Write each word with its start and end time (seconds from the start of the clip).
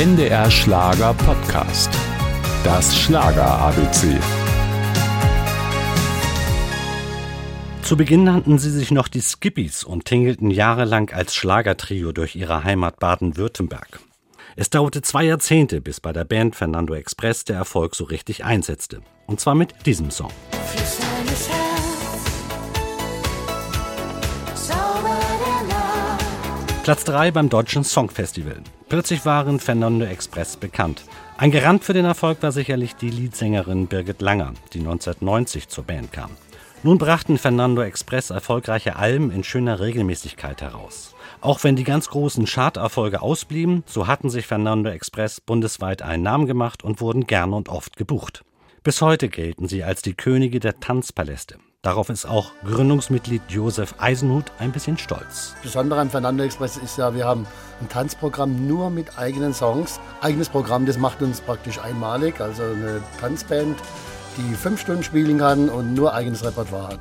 NDR 0.00 0.50
Schlager 0.50 1.12
Podcast. 1.12 1.90
Das 2.64 2.98
Schlager 2.98 3.44
ABC. 3.44 4.18
Zu 7.82 7.98
Beginn 7.98 8.24
nannten 8.24 8.58
sie 8.58 8.70
sich 8.70 8.92
noch 8.92 9.08
die 9.08 9.20
Skippies 9.20 9.84
und 9.84 10.06
tingelten 10.06 10.50
jahrelang 10.50 11.10
als 11.10 11.34
Schlagertrio 11.34 12.12
durch 12.12 12.34
ihre 12.34 12.64
Heimat 12.64 12.98
Baden-Württemberg. 12.98 14.00
Es 14.56 14.70
dauerte 14.70 15.02
zwei 15.02 15.24
Jahrzehnte, 15.24 15.82
bis 15.82 16.00
bei 16.00 16.14
der 16.14 16.24
Band 16.24 16.56
Fernando 16.56 16.94
Express 16.94 17.44
der 17.44 17.56
Erfolg 17.56 17.94
so 17.94 18.04
richtig 18.04 18.42
einsetzte. 18.42 19.02
Und 19.26 19.38
zwar 19.38 19.54
mit 19.54 19.84
diesem 19.84 20.10
Song. 20.10 20.32
Platz 26.82 27.04
3 27.04 27.30
beim 27.30 27.50
Deutschen 27.50 27.84
Songfestival. 27.84 28.62
Plötzlich 28.88 29.26
waren 29.26 29.60
Fernando 29.60 30.06
Express 30.06 30.56
bekannt. 30.56 31.04
Ein 31.36 31.50
Garant 31.50 31.84
für 31.84 31.92
den 31.92 32.06
Erfolg 32.06 32.42
war 32.42 32.52
sicherlich 32.52 32.96
die 32.96 33.10
Leadsängerin 33.10 33.86
Birgit 33.86 34.22
Langer, 34.22 34.54
die 34.72 34.78
1990 34.78 35.68
zur 35.68 35.84
Band 35.84 36.10
kam. 36.10 36.30
Nun 36.82 36.96
brachten 36.96 37.36
Fernando 37.36 37.82
Express 37.82 38.30
erfolgreiche 38.30 38.96
Alben 38.96 39.30
in 39.30 39.44
schöner 39.44 39.78
Regelmäßigkeit 39.78 40.62
heraus. 40.62 41.14
Auch 41.42 41.62
wenn 41.64 41.76
die 41.76 41.84
ganz 41.84 42.08
großen 42.08 42.46
Charterfolge 42.46 43.20
ausblieben, 43.20 43.84
so 43.84 44.06
hatten 44.06 44.30
sich 44.30 44.46
Fernando 44.46 44.88
Express 44.88 45.42
bundesweit 45.42 46.00
einen 46.00 46.22
Namen 46.22 46.46
gemacht 46.46 46.82
und 46.82 47.02
wurden 47.02 47.26
gern 47.26 47.52
und 47.52 47.68
oft 47.68 47.98
gebucht. 47.98 48.42
Bis 48.82 49.02
heute 49.02 49.28
gelten 49.28 49.68
sie 49.68 49.84
als 49.84 50.00
die 50.00 50.14
Könige 50.14 50.60
der 50.60 50.80
Tanzpaläste. 50.80 51.58
Darauf 51.82 52.10
ist 52.10 52.26
auch 52.26 52.52
Gründungsmitglied 52.62 53.40
Josef 53.48 53.94
Eisenhut 53.96 54.52
ein 54.58 54.70
bisschen 54.70 54.98
stolz. 54.98 55.54
Das 55.54 55.62
Besondere 55.62 56.00
am 56.00 56.10
Fernando 56.10 56.44
Express 56.44 56.76
ist 56.76 56.98
ja, 56.98 57.14
wir 57.14 57.24
haben 57.24 57.46
ein 57.80 57.88
Tanzprogramm 57.88 58.68
nur 58.68 58.90
mit 58.90 59.18
eigenen 59.18 59.54
Songs. 59.54 59.98
Eigenes 60.20 60.50
Programm, 60.50 60.84
das 60.84 60.98
macht 60.98 61.22
uns 61.22 61.40
praktisch 61.40 61.78
einmalig. 61.78 62.38
Also 62.38 62.64
eine 62.64 63.00
Tanzband, 63.18 63.78
die 64.36 64.54
fünf 64.56 64.82
Stunden 64.82 65.02
spielen 65.02 65.38
kann 65.38 65.70
und 65.70 65.94
nur 65.94 66.12
eigenes 66.12 66.44
Repertoire 66.44 66.88
hat. 66.88 67.00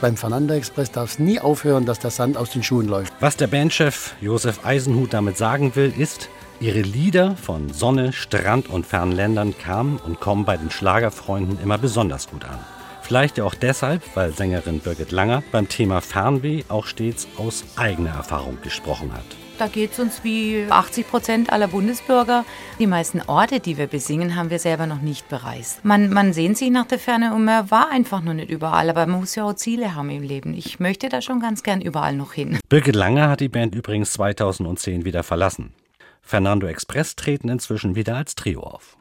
Beim 0.00 0.16
Fernanda 0.16 0.54
Express 0.54 0.90
darf 0.90 1.10
es 1.10 1.18
nie 1.18 1.40
aufhören, 1.40 1.84
dass 1.84 1.98
der 1.98 2.10
Sand 2.10 2.38
aus 2.38 2.50
den 2.50 2.62
Schuhen 2.62 2.88
läuft. 2.88 3.12
Was 3.20 3.36
der 3.36 3.48
Bandchef 3.48 4.14
Josef 4.22 4.64
Eisenhut 4.64 5.12
damit 5.12 5.36
sagen 5.36 5.76
will, 5.76 5.92
ist, 5.96 6.30
ihre 6.58 6.80
Lieder 6.80 7.36
von 7.36 7.70
Sonne, 7.70 8.14
Strand 8.14 8.70
und 8.70 8.86
fernen 8.86 9.12
Ländern 9.12 9.56
kamen 9.58 9.98
und 9.98 10.18
kommen 10.18 10.46
bei 10.46 10.56
den 10.56 10.70
Schlagerfreunden 10.70 11.58
immer 11.62 11.76
besonders 11.76 12.30
gut 12.30 12.44
an. 12.46 12.58
Vielleicht 13.02 13.36
ja 13.36 13.44
auch 13.44 13.54
deshalb, 13.54 14.02
weil 14.14 14.32
Sängerin 14.32 14.80
Birgit 14.80 15.10
Langer 15.10 15.42
beim 15.52 15.68
Thema 15.68 16.00
Fernweh 16.00 16.62
auch 16.68 16.86
stets 16.86 17.28
aus 17.36 17.64
eigener 17.76 18.10
Erfahrung 18.10 18.58
gesprochen 18.62 19.12
hat. 19.12 19.39
Da 19.60 19.66
geht 19.66 19.92
es 19.92 19.98
uns 19.98 20.24
wie 20.24 20.64
80 20.70 21.06
Prozent 21.06 21.52
aller 21.52 21.68
Bundesbürger. 21.68 22.46
Die 22.78 22.86
meisten 22.86 23.20
Orte, 23.20 23.60
die 23.60 23.76
wir 23.76 23.88
besingen, 23.88 24.34
haben 24.34 24.48
wir 24.48 24.58
selber 24.58 24.86
noch 24.86 25.02
nicht 25.02 25.28
bereist. 25.28 25.84
Man, 25.84 26.10
man 26.10 26.32
sehnt 26.32 26.56
sich 26.56 26.70
nach 26.70 26.86
der 26.86 26.98
Ferne 26.98 27.34
und 27.34 27.44
man 27.44 27.70
war 27.70 27.90
einfach 27.90 28.22
noch 28.22 28.32
nicht 28.32 28.48
überall. 28.48 28.88
Aber 28.88 29.04
man 29.04 29.20
muss 29.20 29.34
ja 29.34 29.44
auch 29.44 29.52
Ziele 29.52 29.94
haben 29.94 30.08
im 30.08 30.22
Leben. 30.22 30.54
Ich 30.54 30.80
möchte 30.80 31.10
da 31.10 31.20
schon 31.20 31.40
ganz 31.40 31.62
gern 31.62 31.82
überall 31.82 32.16
noch 32.16 32.32
hin. 32.32 32.58
Birgit 32.70 32.96
Langer 32.96 33.28
hat 33.28 33.40
die 33.40 33.50
Band 33.50 33.74
übrigens 33.74 34.12
2010 34.14 35.04
wieder 35.04 35.22
verlassen. 35.22 35.74
Fernando 36.22 36.66
Express 36.66 37.14
treten 37.14 37.50
inzwischen 37.50 37.94
wieder 37.94 38.16
als 38.16 38.36
Trio 38.36 38.62
auf. 38.62 38.96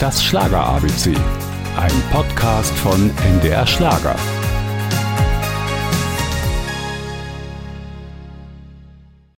Das 0.00 0.24
Schlager 0.24 0.64
ABC. 0.64 1.14
Ein 1.76 2.02
Podcast 2.10 2.72
von 2.78 3.10
NDR 3.34 3.66
Schlager. 3.66 4.16